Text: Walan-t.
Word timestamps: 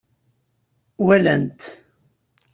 Walan-t. 1.05 1.61